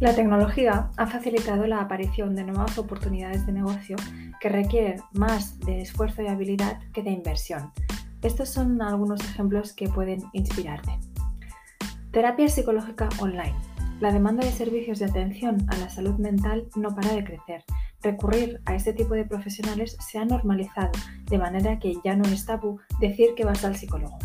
La 0.00 0.14
tecnología 0.14 0.90
ha 0.96 1.06
facilitado 1.08 1.66
la 1.66 1.80
aparición 1.80 2.36
de 2.36 2.44
nuevas 2.44 2.78
oportunidades 2.78 3.44
de 3.46 3.52
negocio 3.52 3.96
que 4.40 4.48
requieren 4.48 5.00
más 5.12 5.58
de 5.58 5.80
esfuerzo 5.80 6.22
y 6.22 6.28
habilidad 6.28 6.78
que 6.92 7.02
de 7.02 7.10
inversión. 7.10 7.72
Estos 8.22 8.48
son 8.48 8.80
algunos 8.80 9.20
ejemplos 9.24 9.72
que 9.72 9.88
pueden 9.88 10.22
inspirarte. 10.32 10.92
Terapia 12.12 12.48
psicológica 12.48 13.08
online. 13.18 13.56
La 13.98 14.12
demanda 14.12 14.46
de 14.46 14.52
servicios 14.52 15.00
de 15.00 15.06
atención 15.06 15.66
a 15.68 15.76
la 15.78 15.90
salud 15.90 16.14
mental 16.14 16.68
no 16.76 16.94
para 16.94 17.12
de 17.12 17.24
crecer. 17.24 17.64
Recurrir 18.00 18.60
a 18.66 18.76
este 18.76 18.92
tipo 18.92 19.14
de 19.14 19.24
profesionales 19.24 19.96
se 19.98 20.18
ha 20.18 20.24
normalizado, 20.24 20.92
de 21.24 21.38
manera 21.38 21.80
que 21.80 21.94
ya 22.04 22.14
no 22.14 22.24
es 22.28 22.46
tabú 22.46 22.78
decir 23.00 23.30
que 23.36 23.44
vas 23.44 23.64
al 23.64 23.74
psicólogo. 23.74 24.16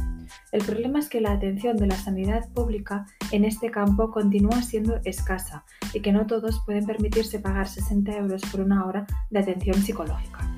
El 0.52 0.64
problema 0.64 1.00
es 1.00 1.10
que 1.10 1.22
la 1.22 1.32
atención 1.32 1.78
de 1.78 1.88
la 1.88 1.96
sanidad 1.96 2.50
pública 2.50 3.06
en 3.32 3.46
este 3.46 3.72
campo 3.72 4.12
continúa 4.12 4.62
siendo 4.62 5.00
escasa 5.04 5.66
y 5.94 6.02
que 6.02 6.12
no 6.12 6.28
todos 6.28 6.62
pueden 6.66 6.86
permitirse 6.86 7.40
pagar 7.40 7.68
60 7.68 8.12
euros 8.18 8.42
por 8.52 8.62
una 8.62 8.86
hora 8.86 9.08
de 9.30 9.40
atención 9.40 9.82
psicológica. 9.82 10.50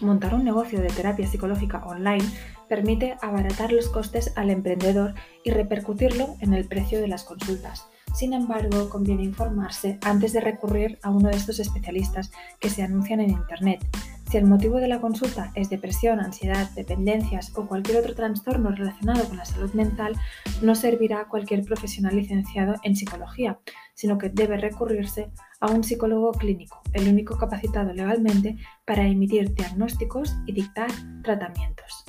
Montar 0.00 0.34
un 0.34 0.44
negocio 0.44 0.80
de 0.80 0.88
terapia 0.88 1.26
psicológica 1.26 1.84
online 1.84 2.24
permite 2.68 3.16
abaratar 3.20 3.72
los 3.72 3.88
costes 3.88 4.32
al 4.36 4.50
emprendedor 4.50 5.14
y 5.42 5.50
repercutirlo 5.50 6.36
en 6.40 6.54
el 6.54 6.66
precio 6.66 7.00
de 7.00 7.08
las 7.08 7.24
consultas. 7.24 7.86
Sin 8.14 8.32
embargo, 8.32 8.88
conviene 8.88 9.24
informarse 9.24 9.98
antes 10.02 10.32
de 10.32 10.40
recurrir 10.40 10.98
a 11.02 11.10
uno 11.10 11.28
de 11.28 11.36
estos 11.36 11.58
especialistas 11.58 12.30
que 12.60 12.70
se 12.70 12.82
anuncian 12.82 13.20
en 13.20 13.30
Internet, 13.30 13.84
si 14.30 14.36
el 14.36 14.44
motivo 14.44 14.76
de 14.78 14.88
la 14.88 15.00
consulta 15.00 15.52
es 15.54 15.70
depresión, 15.70 16.20
ansiedad, 16.20 16.68
dependencias 16.72 17.52
o 17.56 17.66
cualquier 17.66 17.98
otro 17.98 18.14
trastorno 18.14 18.70
relacionado 18.70 19.26
con 19.26 19.38
la 19.38 19.46
salud 19.46 19.72
mental, 19.72 20.14
no 20.60 20.74
servirá 20.74 21.28
cualquier 21.28 21.64
profesional 21.64 22.14
licenciado 22.14 22.74
en 22.82 22.94
psicología, 22.94 23.58
sino 23.94 24.18
que 24.18 24.28
debe 24.28 24.58
recurrirse 24.58 25.30
a 25.60 25.70
un 25.70 25.82
psicólogo 25.82 26.32
clínico, 26.32 26.82
el 26.92 27.08
único 27.08 27.38
capacitado 27.38 27.92
legalmente 27.92 28.56
para 28.84 29.06
emitir 29.06 29.54
diagnósticos 29.54 30.36
y 30.46 30.52
dictar 30.52 30.90
tratamientos. 31.22 32.04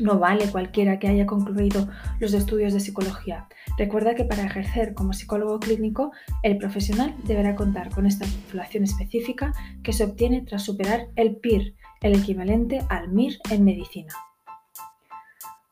No 0.00 0.18
vale 0.18 0.50
cualquiera 0.50 0.98
que 0.98 1.08
haya 1.08 1.26
concluido 1.26 1.88
los 2.20 2.32
estudios 2.34 2.72
de 2.72 2.80
psicología. 2.80 3.48
Recuerda 3.76 4.14
que 4.14 4.24
para 4.24 4.44
ejercer 4.44 4.94
como 4.94 5.12
psicólogo 5.12 5.58
clínico, 5.58 6.12
el 6.42 6.58
profesional 6.58 7.14
deberá 7.24 7.56
contar 7.56 7.90
con 7.90 8.06
esta 8.06 8.24
titulación 8.24 8.84
específica 8.84 9.52
que 9.82 9.92
se 9.92 10.04
obtiene 10.04 10.42
tras 10.42 10.64
superar 10.64 11.08
el 11.16 11.36
PIR, 11.36 11.74
el 12.00 12.16
equivalente 12.16 12.80
al 12.88 13.08
MIR 13.08 13.38
en 13.50 13.64
medicina. 13.64 14.14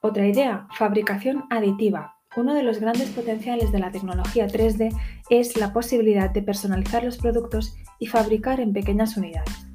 Otra 0.01 0.27
idea, 0.27 0.69
fabricación 0.77 1.45
aditiva. 1.51 2.17
Uno 2.37 2.55
de 2.55 2.63
los 2.63 2.81
grandes 2.81 3.09
potenciales 3.11 3.73
de 3.73 3.79
la 3.79 3.91
tecnología 3.91 4.47
3D 4.47 4.95
es 5.31 5.57
la 5.57 5.73
posibilidad 5.73 6.31
de 6.31 6.43
personalizar 6.43 7.03
los 7.03 7.17
productos 7.17 7.75
y 7.99 8.07
fabricar 8.07 8.61
en 8.61 8.73
pequeñas 8.73 9.17
unidades. 9.17 9.67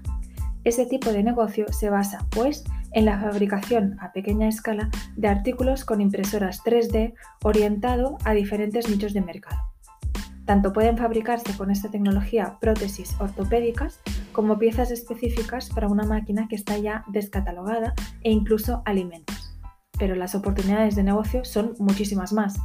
Este 0.63 0.85
tipo 0.85 1.11
de 1.11 1.23
negocio 1.23 1.65
se 1.73 1.89
basa, 1.89 2.27
pues, 2.29 2.63
en 2.93 3.05
la 3.05 3.19
fabricación 3.19 3.97
a 3.99 4.11
pequeña 4.11 4.47
escala 4.47 4.89
de 5.15 5.27
artículos 5.27 5.85
con 5.85 6.01
impresoras 6.01 6.63
3D 6.63 7.13
orientado 7.43 8.17
a 8.23 8.33
diferentes 8.33 8.89
nichos 8.89 9.13
de 9.13 9.21
mercado. 9.21 9.71
Tanto 10.45 10.73
pueden 10.73 10.97
fabricarse 10.97 11.55
con 11.55 11.71
esta 11.71 11.89
tecnología 11.89 12.57
prótesis 12.59 13.15
ortopédicas 13.19 13.99
como 14.31 14.57
piezas 14.57 14.91
específicas 14.91 15.69
para 15.69 15.87
una 15.87 16.03
máquina 16.03 16.47
que 16.49 16.55
está 16.55 16.77
ya 16.77 17.05
descatalogada 17.07 17.93
e 18.23 18.31
incluso 18.31 18.81
alimentos. 18.85 19.57
Pero 19.97 20.15
las 20.15 20.35
oportunidades 20.35 20.95
de 20.95 21.03
negocio 21.03 21.45
son 21.45 21.75
muchísimas 21.79 22.33
más. 22.33 22.59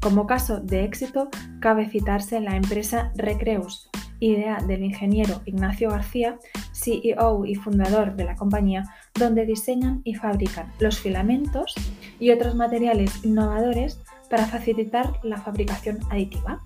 Como 0.00 0.26
caso 0.26 0.60
de 0.60 0.84
éxito, 0.84 1.28
cabe 1.60 1.88
citarse 1.88 2.40
la 2.40 2.56
empresa 2.56 3.10
Recreus, 3.16 3.90
idea 4.20 4.58
del 4.58 4.84
ingeniero 4.84 5.40
Ignacio 5.44 5.90
García, 5.90 6.38
CEO 6.72 7.46
y 7.46 7.54
fundador 7.54 8.16
de 8.16 8.24
la 8.24 8.36
compañía, 8.36 8.84
donde 9.18 9.46
diseñan 9.46 10.00
y 10.04 10.14
fabrican 10.14 10.72
los 10.80 10.98
filamentos 10.98 11.74
y 12.18 12.30
otros 12.30 12.54
materiales 12.54 13.24
innovadores 13.24 14.00
para 14.28 14.46
facilitar 14.46 15.20
la 15.22 15.40
fabricación 15.40 16.00
aditiva. 16.10 16.62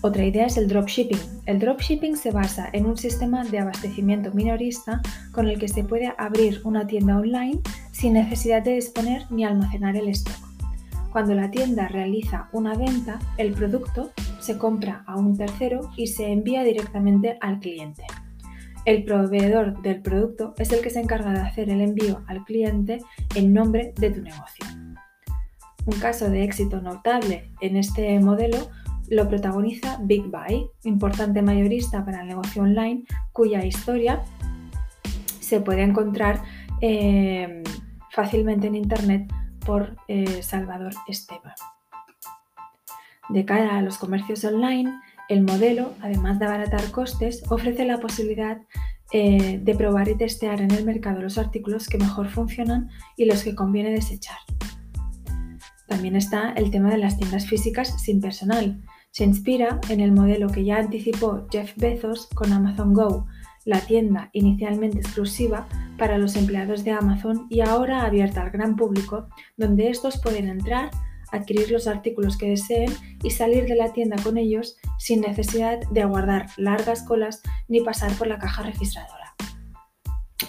Otra 0.00 0.24
idea 0.24 0.46
es 0.46 0.56
el 0.56 0.68
dropshipping. 0.68 1.18
El 1.46 1.58
dropshipping 1.58 2.16
se 2.16 2.30
basa 2.30 2.68
en 2.72 2.86
un 2.86 2.96
sistema 2.96 3.44
de 3.44 3.58
abastecimiento 3.58 4.30
minorista 4.32 5.02
con 5.32 5.48
el 5.48 5.58
que 5.58 5.66
se 5.66 5.82
puede 5.82 6.12
abrir 6.18 6.60
una 6.64 6.86
tienda 6.86 7.16
online 7.16 7.60
sin 7.90 8.12
necesidad 8.12 8.62
de 8.62 8.74
disponer 8.74 9.22
ni 9.30 9.44
almacenar 9.44 9.96
el 9.96 10.08
stock. 10.08 10.36
Cuando 11.10 11.34
la 11.34 11.50
tienda 11.50 11.88
realiza 11.88 12.48
una 12.52 12.74
venta, 12.74 13.18
el 13.38 13.52
producto 13.54 14.12
se 14.40 14.56
compra 14.56 15.02
a 15.06 15.16
un 15.16 15.36
tercero 15.36 15.90
y 15.96 16.06
se 16.06 16.30
envía 16.30 16.62
directamente 16.62 17.38
al 17.40 17.58
cliente. 17.58 18.04
El 18.88 19.04
proveedor 19.04 19.82
del 19.82 20.00
producto 20.00 20.54
es 20.56 20.72
el 20.72 20.80
que 20.80 20.88
se 20.88 20.98
encarga 20.98 21.34
de 21.34 21.40
hacer 21.40 21.68
el 21.68 21.82
envío 21.82 22.22
al 22.26 22.42
cliente 22.46 23.00
en 23.34 23.52
nombre 23.52 23.92
de 23.98 24.10
tu 24.10 24.22
negocio. 24.22 24.64
Un 25.84 26.00
caso 26.00 26.30
de 26.30 26.42
éxito 26.42 26.80
notable 26.80 27.52
en 27.60 27.76
este 27.76 28.18
modelo 28.18 28.56
lo 29.10 29.28
protagoniza 29.28 29.98
Big 30.00 30.30
Buy, 30.30 30.70
importante 30.84 31.42
mayorista 31.42 32.02
para 32.02 32.22
el 32.22 32.28
negocio 32.28 32.62
online, 32.62 33.04
cuya 33.32 33.62
historia 33.62 34.22
se 35.38 35.60
puede 35.60 35.82
encontrar 35.82 36.42
eh, 36.80 37.62
fácilmente 38.10 38.68
en 38.68 38.74
Internet 38.74 39.30
por 39.66 39.98
eh, 40.08 40.42
Salvador 40.42 40.94
Esteban. 41.06 41.52
De 43.28 43.44
cara 43.44 43.76
a 43.76 43.82
los 43.82 43.98
comercios 43.98 44.42
online, 44.44 44.90
el 45.28 45.42
modelo, 45.42 45.92
además 46.00 46.38
de 46.38 46.46
abaratar 46.46 46.90
costes, 46.90 47.42
ofrece 47.50 47.84
la 47.84 47.98
posibilidad 47.98 48.58
eh, 49.12 49.60
de 49.62 49.74
probar 49.74 50.08
y 50.08 50.16
testear 50.16 50.60
en 50.60 50.70
el 50.70 50.84
mercado 50.84 51.20
los 51.20 51.38
artículos 51.38 51.88
que 51.88 51.98
mejor 51.98 52.28
funcionan 52.28 52.90
y 53.16 53.24
los 53.24 53.42
que 53.42 53.54
conviene 53.54 53.90
desechar. 53.90 54.38
También 55.86 56.16
está 56.16 56.52
el 56.52 56.70
tema 56.70 56.90
de 56.90 56.98
las 56.98 57.16
tiendas 57.16 57.46
físicas 57.46 58.02
sin 58.02 58.20
personal. 58.20 58.82
Se 59.10 59.24
inspira 59.24 59.80
en 59.88 60.00
el 60.00 60.12
modelo 60.12 60.48
que 60.48 60.64
ya 60.64 60.76
anticipó 60.76 61.46
Jeff 61.50 61.72
Bezos 61.76 62.28
con 62.34 62.52
Amazon 62.52 62.92
Go, 62.92 63.26
la 63.64 63.80
tienda 63.80 64.28
inicialmente 64.32 64.98
exclusiva 64.98 65.66
para 65.98 66.18
los 66.18 66.36
empleados 66.36 66.84
de 66.84 66.92
Amazon 66.92 67.46
y 67.48 67.60
ahora 67.60 68.04
abierta 68.04 68.42
al 68.42 68.50
gran 68.50 68.76
público, 68.76 69.28
donde 69.56 69.88
estos 69.88 70.20
pueden 70.20 70.48
entrar, 70.48 70.90
adquirir 71.32 71.70
los 71.70 71.86
artículos 71.86 72.36
que 72.36 72.50
deseen 72.50 72.92
y 73.22 73.30
salir 73.30 73.66
de 73.66 73.76
la 73.76 73.92
tienda 73.92 74.16
con 74.22 74.38
ellos 74.38 74.76
sin 74.98 75.20
necesidad 75.20 75.78
de 75.90 76.02
aguardar 76.02 76.46
largas 76.56 77.02
colas 77.02 77.42
ni 77.68 77.80
pasar 77.80 78.12
por 78.12 78.26
la 78.26 78.38
caja 78.38 78.62
registradora. 78.62 79.34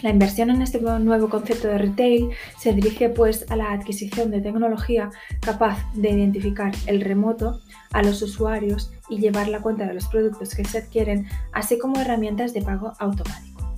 La 0.02 0.12
inversión 0.12 0.50
en 0.50 0.62
este 0.62 0.80
nuevo 0.80 1.30
concepto 1.30 1.68
de 1.68 1.78
retail 1.78 2.30
se 2.58 2.74
dirige 2.74 3.10
pues 3.10 3.46
a 3.50 3.58
la 3.58 3.74
adquisición 3.74 4.32
de 4.32 4.40
tecnología 4.40 5.10
capaz 5.42 5.78
de 5.94 6.12
identificar 6.12 6.72
el 6.86 7.02
remoto 7.02 7.60
a 7.92 8.02
los 8.02 8.22
usuarios 8.22 8.94
y 9.10 9.20
llevar 9.20 9.50
la 9.50 9.62
cuenta 9.62 9.86
de 9.86 9.94
los 9.94 10.08
productos 10.08 10.56
que 10.56 10.64
se 10.64 10.78
adquieren, 10.78 11.28
así 11.52 11.78
como 11.78 12.00
herramientas 12.00 12.54
de 12.54 12.62
pago 12.62 12.94
automático. 13.00 13.76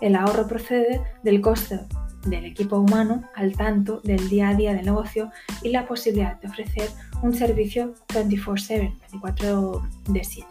El 0.00 0.16
ahorro 0.16 0.48
procede 0.48 1.02
del 1.22 1.40
coste 1.40 1.80
del 2.24 2.44
equipo 2.44 2.78
humano 2.78 3.22
al 3.34 3.56
tanto 3.56 4.00
del 4.02 4.28
día 4.28 4.50
a 4.50 4.54
día 4.54 4.74
del 4.74 4.86
negocio 4.86 5.30
y 5.62 5.70
la 5.70 5.86
posibilidad 5.86 6.40
de 6.40 6.48
ofrecer 6.48 6.88
un 7.22 7.34
servicio 7.34 7.94
24/7, 8.08 8.94
24 9.12 9.82
de 10.08 10.24
7. 10.24 10.48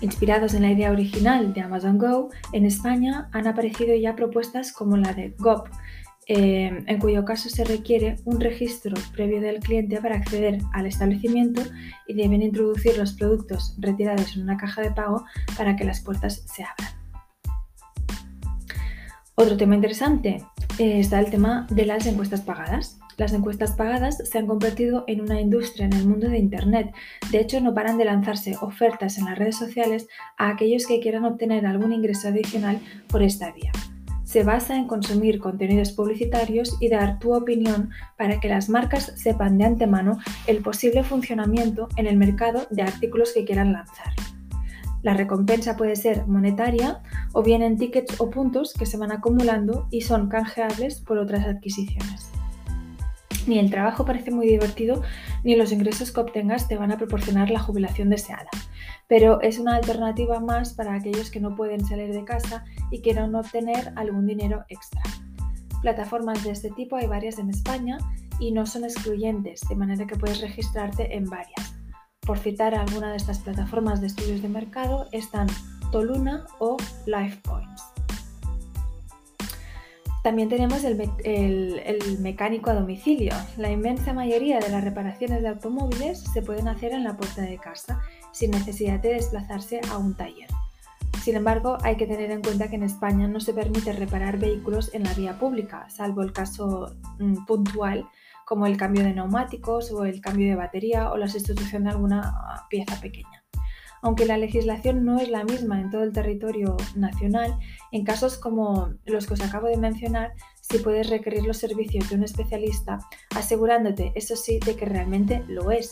Inspirados 0.00 0.54
en 0.54 0.62
la 0.62 0.72
idea 0.72 0.90
original 0.90 1.52
de 1.54 1.60
Amazon 1.60 1.96
Go, 1.96 2.30
en 2.52 2.66
España 2.66 3.28
han 3.32 3.46
aparecido 3.46 3.94
ya 3.94 4.16
propuestas 4.16 4.72
como 4.72 4.96
la 4.96 5.14
de 5.14 5.34
GOP, 5.38 5.68
eh, 6.26 6.84
en 6.86 6.98
cuyo 6.98 7.24
caso 7.24 7.48
se 7.48 7.64
requiere 7.64 8.16
un 8.24 8.40
registro 8.40 8.94
previo 9.12 9.40
del 9.40 9.58
cliente 9.58 10.00
para 10.00 10.16
acceder 10.16 10.58
al 10.72 10.86
establecimiento 10.86 11.62
y 12.06 12.14
deben 12.14 12.42
introducir 12.42 12.96
los 12.96 13.12
productos 13.12 13.76
retirados 13.78 14.36
en 14.36 14.42
una 14.42 14.56
caja 14.56 14.82
de 14.82 14.92
pago 14.92 15.24
para 15.56 15.74
que 15.74 15.84
las 15.84 16.00
puertas 16.00 16.44
se 16.46 16.62
abran. 16.62 16.91
Otro 19.34 19.56
tema 19.56 19.74
interesante 19.74 20.44
eh, 20.78 21.00
está 21.00 21.18
el 21.18 21.30
tema 21.30 21.66
de 21.70 21.86
las 21.86 22.06
encuestas 22.06 22.42
pagadas. 22.42 22.98
Las 23.16 23.32
encuestas 23.32 23.72
pagadas 23.72 24.18
se 24.18 24.38
han 24.38 24.46
convertido 24.46 25.04
en 25.06 25.22
una 25.22 25.40
industria 25.40 25.86
en 25.86 25.94
el 25.94 26.06
mundo 26.06 26.28
de 26.28 26.38
Internet. 26.38 26.92
De 27.30 27.40
hecho, 27.40 27.58
no 27.60 27.72
paran 27.72 27.96
de 27.96 28.04
lanzarse 28.04 28.56
ofertas 28.60 29.16
en 29.16 29.24
las 29.24 29.38
redes 29.38 29.56
sociales 29.56 30.06
a 30.36 30.50
aquellos 30.50 30.86
que 30.86 31.00
quieran 31.00 31.24
obtener 31.24 31.64
algún 31.64 31.94
ingreso 31.94 32.28
adicional 32.28 32.78
por 33.08 33.22
esta 33.22 33.52
vía. 33.52 33.72
Se 34.24 34.44
basa 34.44 34.76
en 34.76 34.86
consumir 34.86 35.40
contenidos 35.40 35.92
publicitarios 35.92 36.76
y 36.80 36.88
dar 36.88 37.18
tu 37.18 37.34
opinión 37.34 37.90
para 38.18 38.38
que 38.38 38.48
las 38.48 38.68
marcas 38.68 39.12
sepan 39.16 39.56
de 39.56 39.64
antemano 39.64 40.18
el 40.46 40.62
posible 40.62 41.04
funcionamiento 41.04 41.88
en 41.96 42.06
el 42.06 42.18
mercado 42.18 42.66
de 42.70 42.82
artículos 42.82 43.32
que 43.32 43.44
quieran 43.44 43.72
lanzar. 43.72 44.12
La 45.02 45.14
recompensa 45.14 45.76
puede 45.76 45.96
ser 45.96 46.26
monetaria 46.26 47.02
o 47.32 47.42
bien 47.42 47.62
en 47.62 47.76
tickets 47.76 48.20
o 48.20 48.30
puntos 48.30 48.72
que 48.72 48.86
se 48.86 48.96
van 48.96 49.12
acumulando 49.12 49.88
y 49.90 50.02
son 50.02 50.28
canjeables 50.28 51.00
por 51.00 51.18
otras 51.18 51.46
adquisiciones. 51.46 52.30
Ni 53.46 53.58
el 53.58 53.70
trabajo 53.70 54.04
parece 54.04 54.30
muy 54.30 54.46
divertido, 54.46 55.02
ni 55.42 55.56
los 55.56 55.72
ingresos 55.72 56.12
que 56.12 56.20
obtengas 56.20 56.68
te 56.68 56.76
van 56.76 56.92
a 56.92 56.96
proporcionar 56.96 57.50
la 57.50 57.58
jubilación 57.58 58.08
deseada. 58.08 58.48
Pero 59.08 59.40
es 59.40 59.58
una 59.58 59.74
alternativa 59.74 60.38
más 60.38 60.74
para 60.74 60.94
aquellos 60.94 61.30
que 61.30 61.40
no 61.40 61.56
pueden 61.56 61.84
salir 61.84 62.12
de 62.12 62.24
casa 62.24 62.64
y 62.92 63.00
quieran 63.00 63.34
obtener 63.34 63.92
algún 63.96 64.26
dinero 64.26 64.64
extra. 64.68 65.02
Plataformas 65.82 66.44
de 66.44 66.52
este 66.52 66.70
tipo 66.70 66.94
hay 66.94 67.08
varias 67.08 67.40
en 67.40 67.50
España 67.50 67.98
y 68.38 68.52
no 68.52 68.66
son 68.66 68.84
excluyentes, 68.84 69.62
de 69.68 69.74
manera 69.74 70.06
que 70.06 70.16
puedes 70.16 70.40
registrarte 70.40 71.16
en 71.16 71.24
varias. 71.24 71.81
Por 72.26 72.38
citar 72.38 72.74
alguna 72.76 73.10
de 73.10 73.16
estas 73.16 73.40
plataformas 73.40 74.00
de 74.00 74.06
estudios 74.06 74.42
de 74.42 74.48
mercado 74.48 75.08
están 75.10 75.48
Toluna 75.90 76.46
o 76.60 76.76
LifePoints. 77.04 77.82
También 80.22 80.48
tenemos 80.48 80.84
el, 80.84 82.18
mecánico 82.20 82.70
a 82.70 82.74
domicilio. 82.74 83.32
La 83.56 83.72
inmensa 83.72 84.12
mayoría 84.12 84.60
de 84.60 84.68
las 84.68 84.84
reparaciones 84.84 85.42
de 85.42 85.48
automóviles 85.48 86.20
se 86.32 86.42
pueden 86.42 86.68
hacer 86.68 86.92
en 86.92 87.02
la 87.02 87.16
puerta 87.16 87.42
de 87.42 87.58
casa, 87.58 88.00
sin 88.30 88.52
necesidad 88.52 89.00
de 89.00 89.14
desplazarse 89.14 89.80
a 89.90 89.98
un 89.98 90.14
taller. 90.14 90.48
Sin 91.24 91.34
embargo, 91.34 91.76
hay 91.82 91.96
que 91.96 92.06
tener 92.06 92.30
en 92.30 92.40
cuenta 92.40 92.68
que 92.68 92.76
en 92.76 92.84
España 92.84 93.26
no 93.26 93.40
se 93.40 93.52
permite 93.52 93.92
reparar 93.92 94.38
vehículos 94.38 94.94
en 94.94 95.02
la 95.02 95.14
vía 95.14 95.40
pública, 95.40 95.90
salvo 95.90 96.22
el 96.22 96.32
caso 96.32 96.94
mm, 97.18 97.44
puntual 97.46 98.08
como 98.52 98.66
el 98.66 98.76
cambio 98.76 99.02
de 99.02 99.14
neumáticos 99.14 99.90
o 99.92 100.04
el 100.04 100.20
cambio 100.20 100.46
de 100.46 100.56
batería 100.56 101.10
o 101.10 101.16
la 101.16 101.26
sustitución 101.26 101.84
de 101.84 101.90
alguna 101.90 102.66
pieza 102.68 103.00
pequeña. 103.00 103.42
Aunque 104.02 104.26
la 104.26 104.36
legislación 104.36 105.06
no 105.06 105.18
es 105.18 105.30
la 105.30 105.42
misma 105.42 105.80
en 105.80 105.88
todo 105.88 106.02
el 106.02 106.12
territorio 106.12 106.76
nacional, 106.94 107.58
en 107.92 108.04
casos 108.04 108.36
como 108.36 108.90
los 109.06 109.26
que 109.26 109.32
os 109.32 109.40
acabo 109.40 109.68
de 109.68 109.78
mencionar, 109.78 110.34
sí 110.60 110.76
puedes 110.80 111.08
requerir 111.08 111.46
los 111.46 111.56
servicios 111.56 112.10
de 112.10 112.16
un 112.16 112.24
especialista, 112.24 112.98
asegurándote, 113.34 114.12
eso 114.16 114.36
sí, 114.36 114.58
de 114.58 114.76
que 114.76 114.84
realmente 114.84 115.42
lo 115.48 115.70
es. 115.70 115.88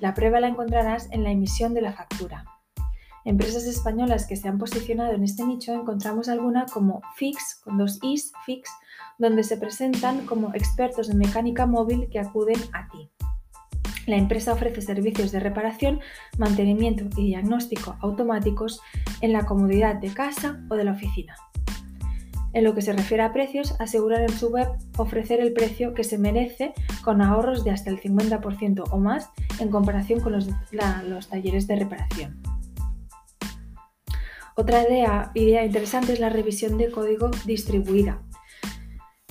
La 0.00 0.12
prueba 0.12 0.40
la 0.40 0.48
encontrarás 0.48 1.06
en 1.12 1.22
la 1.22 1.30
emisión 1.30 1.74
de 1.74 1.82
la 1.82 1.92
factura. 1.92 2.44
Empresas 3.24 3.64
españolas 3.64 4.26
que 4.26 4.36
se 4.36 4.48
han 4.48 4.58
posicionado 4.58 5.12
en 5.12 5.24
este 5.24 5.44
nicho 5.44 5.74
encontramos 5.74 6.28
alguna 6.28 6.64
como 6.66 7.02
Fix, 7.16 7.60
con 7.62 7.76
dos 7.76 7.98
Is, 8.02 8.32
Fix, 8.46 8.70
donde 9.18 9.44
se 9.44 9.58
presentan 9.58 10.24
como 10.24 10.54
expertos 10.54 11.10
en 11.10 11.18
mecánica 11.18 11.66
móvil 11.66 12.08
que 12.10 12.18
acuden 12.18 12.58
a 12.72 12.88
ti. 12.88 13.10
La 14.06 14.16
empresa 14.16 14.54
ofrece 14.54 14.80
servicios 14.80 15.32
de 15.32 15.40
reparación, 15.40 16.00
mantenimiento 16.38 17.04
y 17.16 17.26
diagnóstico 17.26 17.96
automáticos 18.00 18.80
en 19.20 19.34
la 19.34 19.44
comodidad 19.44 19.96
de 19.96 20.12
casa 20.12 20.58
o 20.70 20.74
de 20.74 20.84
la 20.84 20.92
oficina. 20.92 21.36
En 22.52 22.64
lo 22.64 22.74
que 22.74 22.82
se 22.82 22.94
refiere 22.94 23.22
a 23.22 23.32
precios, 23.32 23.76
aseguran 23.78 24.22
en 24.22 24.30
su 24.30 24.48
web 24.48 24.68
ofrecer 24.96 25.40
el 25.40 25.52
precio 25.52 25.94
que 25.94 26.02
se 26.02 26.18
merece 26.18 26.72
con 27.04 27.20
ahorros 27.20 27.62
de 27.64 27.70
hasta 27.70 27.90
el 27.90 28.00
50% 28.00 28.84
o 28.90 28.98
más 28.98 29.30
en 29.60 29.68
comparación 29.68 30.20
con 30.20 30.32
los, 30.32 30.48
los 31.06 31.28
talleres 31.28 31.68
de 31.68 31.76
reparación. 31.76 32.49
Otra 34.60 34.82
idea, 34.82 35.32
interesante 35.64 36.12
es 36.12 36.20
la 36.20 36.28
revisión 36.28 36.76
de 36.76 36.90
código 36.90 37.30
distribuida. 37.46 38.20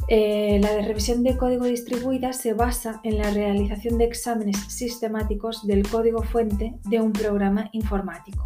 Eh, 0.08 0.58
la 0.60 0.82
revisión 0.82 1.22
de 1.22 1.38
código 1.38 1.66
distribuida 1.66 2.34
se 2.34 2.54
basa 2.54 3.00
en 3.04 3.20
la 3.20 3.30
realización 3.30 4.00
de 4.00 4.06
exámenes 4.06 4.58
sistemáticos 4.70 5.68
del 5.68 5.88
código 5.88 6.24
fuente 6.24 6.80
de 6.86 7.00
un 7.00 7.14
programa 7.14 7.70
informático. 7.74 8.42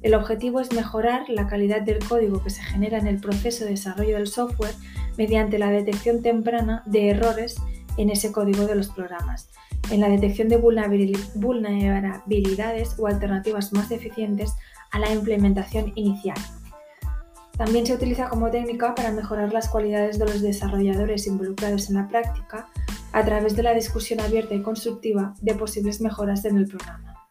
El 0.00 0.14
objetivo 0.14 0.60
es 0.60 0.72
mejorar 0.72 1.28
la 1.28 1.46
calidad 1.46 1.82
del 1.82 1.98
código 1.98 2.42
que 2.42 2.48
se 2.48 2.62
genera 2.62 2.96
en 2.96 3.06
el 3.06 3.20
proceso 3.20 3.64
de 3.64 3.72
desarrollo 3.72 4.16
del 4.16 4.26
software 4.26 4.74
mediante 5.18 5.58
la 5.58 5.70
detección 5.70 6.22
temprana 6.22 6.82
de 6.86 7.10
errores 7.10 7.56
en 7.98 8.08
ese 8.08 8.32
código 8.32 8.66
de 8.66 8.76
los 8.76 8.88
programas, 8.88 9.50
en 9.90 10.00
la 10.00 10.08
detección 10.08 10.48
de 10.48 10.56
vulnerabilidades 10.56 12.98
o 12.98 13.06
alternativas 13.06 13.72
más 13.72 13.90
eficientes 13.90 14.52
a 14.90 14.98
la 14.98 15.12
implementación 15.12 15.92
inicial. 15.94 16.38
También 17.56 17.86
se 17.86 17.94
utiliza 17.94 18.28
como 18.28 18.50
técnica 18.50 18.94
para 18.94 19.12
mejorar 19.12 19.52
las 19.52 19.68
cualidades 19.68 20.18
de 20.18 20.26
los 20.26 20.42
desarrolladores 20.42 21.26
involucrados 21.26 21.88
en 21.88 21.96
la 21.96 22.08
práctica 22.08 22.68
a 23.12 23.24
través 23.24 23.54
de 23.54 23.62
la 23.62 23.74
discusión 23.74 24.20
abierta 24.20 24.54
y 24.54 24.62
constructiva 24.62 25.34
de 25.40 25.54
posibles 25.54 26.00
mejoras 26.00 26.44
en 26.44 26.56
el 26.56 26.66
programa. 26.66 27.28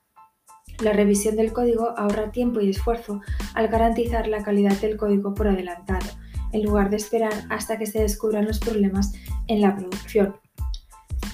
La 0.81 0.93
revisión 0.93 1.35
del 1.35 1.51
código 1.51 1.93
ahorra 1.97 2.31
tiempo 2.31 2.61
y 2.61 2.69
esfuerzo 2.69 3.21
al 3.53 3.67
garantizar 3.67 4.27
la 4.27 4.43
calidad 4.43 4.79
del 4.79 4.95
código 4.95 5.33
por 5.33 5.47
adelantado, 5.47 6.07
en 6.53 6.63
lugar 6.63 6.89
de 6.89 6.97
esperar 6.97 7.33
hasta 7.49 7.77
que 7.77 7.85
se 7.85 8.01
descubran 8.01 8.45
los 8.45 8.59
problemas 8.59 9.13
en 9.47 9.61
la 9.61 9.75
producción. 9.75 10.35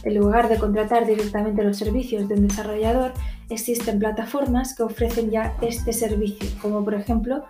En 0.04 0.16
lugar 0.16 0.48
de 0.48 0.58
contratar 0.58 1.06
directamente 1.06 1.64
los 1.64 1.78
servicios 1.78 2.28
de 2.28 2.36
un 2.36 2.48
desarrollador, 2.48 3.14
existen 3.50 4.00
plataformas 4.00 4.76
que 4.76 4.84
ofrecen 4.84 5.30
ya 5.30 5.56
este 5.62 5.92
servicio, 5.92 6.48
como 6.62 6.84
por 6.84 6.94
ejemplo 6.94 7.44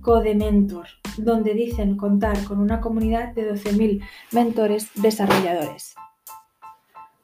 Codementor, 0.00 0.88
donde 1.16 1.54
dicen 1.54 1.96
contar 1.96 2.42
con 2.44 2.58
una 2.58 2.80
comunidad 2.80 3.34
de 3.34 3.52
12.000 3.54 4.02
mentores 4.32 4.88
desarrolladores. 4.96 5.94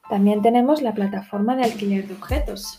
También 0.09 0.43
tenemos 0.43 0.81
la 0.81 0.95
plataforma 0.95 1.57
de 1.57 1.65
alquiler 1.65 2.07
de 2.07 2.15
objetos. 2.15 2.79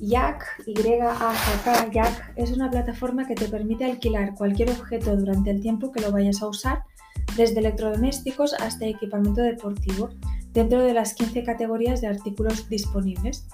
Yak, 0.00 0.44
YAK, 0.66 1.92
Yak, 1.92 2.32
es 2.36 2.52
una 2.52 2.70
plataforma 2.70 3.26
que 3.26 3.34
te 3.34 3.46
permite 3.48 3.84
alquilar 3.84 4.34
cualquier 4.34 4.70
objeto 4.70 5.14
durante 5.16 5.50
el 5.50 5.60
tiempo 5.60 5.92
que 5.92 6.00
lo 6.00 6.10
vayas 6.10 6.42
a 6.42 6.48
usar, 6.48 6.82
desde 7.36 7.60
electrodomésticos 7.60 8.54
hasta 8.54 8.86
equipamiento 8.86 9.42
deportivo, 9.42 10.10
dentro 10.52 10.82
de 10.82 10.94
las 10.94 11.14
15 11.14 11.44
categorías 11.44 12.00
de 12.00 12.08
artículos 12.08 12.68
disponibles. 12.68 13.46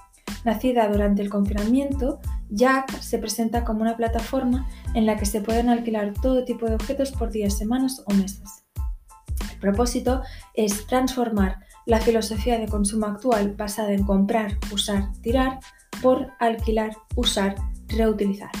Nacida 0.43 0.87
durante 0.87 1.21
el 1.21 1.29
confinamiento, 1.29 2.19
Jack 2.49 2.99
se 2.99 3.17
presenta 3.17 3.63
como 3.63 3.81
una 3.81 3.97
plataforma 3.97 4.67
en 4.93 5.05
la 5.05 5.17
que 5.17 5.25
se 5.25 5.41
pueden 5.41 5.69
alquilar 5.69 6.13
todo 6.13 6.45
tipo 6.45 6.65
de 6.67 6.75
objetos 6.75 7.11
por 7.11 7.31
días, 7.31 7.57
semanas 7.57 8.03
o 8.05 8.13
meses. 8.13 8.65
El 9.53 9.59
propósito 9.59 10.21
es 10.53 10.85
transformar 10.87 11.59
la 11.85 11.99
filosofía 11.99 12.59
de 12.59 12.67
consumo 12.67 13.07
actual 13.07 13.55
basada 13.55 13.93
en 13.93 14.03
comprar, 14.03 14.57
usar, 14.71 15.11
tirar 15.21 15.59
por 16.01 16.27
alquilar, 16.39 16.91
usar, 17.15 17.55
reutilizar. 17.87 18.51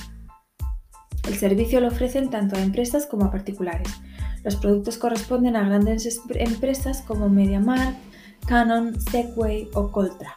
El 1.27 1.35
servicio 1.35 1.81
lo 1.81 1.89
ofrecen 1.89 2.29
tanto 2.29 2.55
a 2.55 2.61
empresas 2.61 3.05
como 3.05 3.25
a 3.25 3.31
particulares. 3.31 3.89
Los 4.43 4.55
productos 4.55 4.97
corresponden 4.97 5.57
a 5.57 5.67
grandes 5.67 6.21
empresas 6.35 7.01
como 7.01 7.27
MediaMarkt, 7.27 7.97
Canon, 8.47 8.99
Segway 8.99 9.69
o 9.73 9.91
Coltra. 9.91 10.33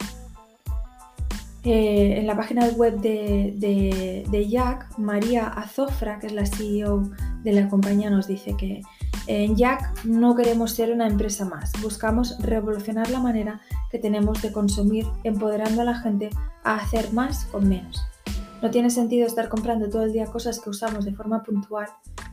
Eh, 1.63 2.19
en 2.19 2.27
la 2.27 2.35
página 2.37 2.67
web 2.69 3.01
de, 3.01 4.25
de, 4.29 4.49
Jack, 4.49 4.99
María 4.99 5.47
Azofra, 5.47 6.19
que 6.19 6.27
es 6.27 6.33
la 6.33 6.47
CEO 6.47 7.11
de 7.45 7.53
la 7.53 7.69
compañía, 7.69 8.11
nos 8.11 8.27
dice 8.27 8.57
que 8.57 8.83
en 9.27 9.55
Jack 9.57 10.05
no 10.05 10.35
queremos 10.35 10.73
ser 10.73 10.91
una 10.91 11.07
empresa 11.07 11.45
más, 11.45 11.73
buscamos 11.83 12.39
revolucionar 12.41 13.11
la 13.11 13.21
manera 13.21 13.61
que 13.91 13.99
tenemos 13.99 14.41
de 14.43 14.53
consumir, 14.53 15.07
empoderando 15.23 15.83
a 15.83 15.85
la 15.85 15.99
gente 15.99 16.31
a 16.65 16.77
hacer 16.77 17.13
más 17.13 17.45
con 17.45 17.69
menos. 17.69 18.03
No 18.63 18.71
tiene 18.71 18.91
sentido 18.91 19.27
estar 19.27 19.49
comprando 19.49 19.89
todo 19.89 20.03
el 20.03 20.13
día 20.13 20.27
cosas 20.27 20.61
que 20.61 20.71
usamos 20.71 21.05
de 21.05 21.15
forma 21.15 21.43
puntual, 21.43 21.89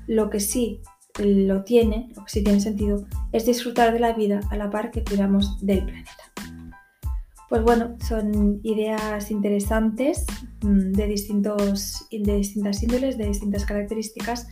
lo 0.07 0.29
que 0.29 0.39
sí 0.39 0.81
lo 1.19 1.63
tiene, 1.63 2.09
lo 2.15 2.25
que 2.25 2.31
sí 2.31 2.43
tiene 2.43 2.59
sentido, 2.59 3.05
es 3.31 3.45
disfrutar 3.45 3.93
de 3.93 3.99
la 3.99 4.13
vida 4.13 4.39
a 4.49 4.57
la 4.57 4.69
par 4.69 4.91
que 4.91 5.03
cuidamos 5.03 5.59
del 5.65 5.83
planeta. 5.83 6.11
Pues 7.49 7.63
bueno, 7.63 7.95
son 8.05 8.59
ideas 8.63 9.31
interesantes 9.31 10.25
mm, 10.61 10.91
de, 10.91 11.07
distintos, 11.07 12.07
de 12.11 12.35
distintas 12.35 12.83
índoles, 12.83 13.17
de 13.17 13.27
distintas 13.27 13.65
características 13.65 14.47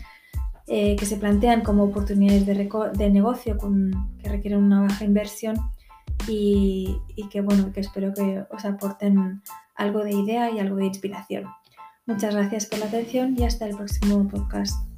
eh, 0.67 0.95
que 0.95 1.05
se 1.05 1.17
plantean 1.17 1.61
como 1.61 1.83
oportunidades 1.83 2.45
de, 2.45 3.09
negocio 3.09 3.57
que 4.21 4.29
requieren 4.29 4.63
una 4.63 4.81
baja 4.81 5.03
inversión 5.03 5.57
y, 6.27 6.97
y, 7.15 7.27
que 7.29 7.41
bueno, 7.41 7.71
que 7.71 7.81
espero 7.81 8.13
que 8.13 8.45
os 8.49 8.65
aporten 8.65 9.41
algo 9.75 10.03
de 10.03 10.11
idea 10.11 10.49
y 10.49 10.59
algo 10.59 10.77
de 10.77 10.85
inspiración. 10.85 11.45
Muchas 12.07 12.33
gracias 12.33 12.65
por 12.65 12.79
la 12.79 12.85
atención 12.85 13.35
y 13.37 13.43
hasta 13.43 13.67
el 13.67 13.75
próximo 13.75 14.27
podcast. 14.27 14.94